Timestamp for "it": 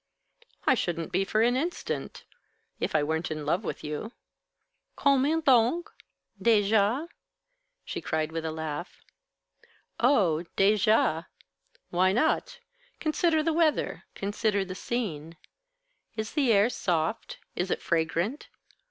17.69-17.79